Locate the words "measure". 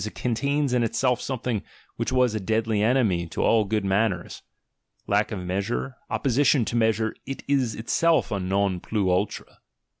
5.77-5.95, 6.75-7.15